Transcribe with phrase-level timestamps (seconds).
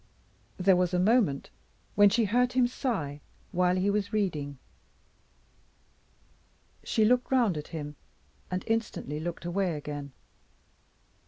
[0.57, 1.51] There was a moment
[1.93, 4.57] when she heard him sigh while he was reading.
[6.83, 7.95] She looked round at him,
[8.49, 10.13] and instantly looked away again.